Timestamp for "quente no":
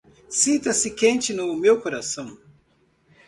0.95-1.55